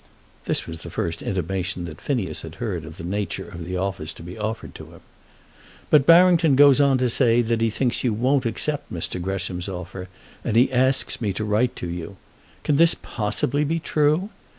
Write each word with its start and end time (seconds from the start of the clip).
[This 0.45 0.65
was 0.65 0.81
the 0.81 0.89
first 0.89 1.21
intimation 1.21 1.85
that 1.85 2.01
Phineas 2.01 2.41
had 2.41 2.55
heard 2.55 2.85
of 2.85 2.97
the 2.97 3.03
nature 3.03 3.47
of 3.47 3.63
the 3.65 3.77
office 3.77 4.13
to 4.13 4.23
be 4.23 4.35
offered 4.35 4.73
to 4.73 4.85
him.] 4.87 5.01
But 5.91 6.07
Barrington 6.07 6.55
goes 6.55 6.81
on 6.81 6.97
to 6.97 7.07
say 7.07 7.43
that 7.43 7.61
he 7.61 7.69
thinks 7.69 8.03
you 8.03 8.11
won't 8.11 8.47
accept 8.47 8.91
Mr. 8.91 9.21
Gresham's 9.21 9.69
offer, 9.69 10.07
and 10.43 10.55
he 10.55 10.71
asks 10.73 11.21
me 11.21 11.31
to 11.33 11.45
write 11.45 11.75
to 11.75 11.87
you. 11.87 12.17
Can 12.63 12.77
this 12.77 12.95
possibly 12.95 13.63
be 13.63 13.77
true? 13.77 14.31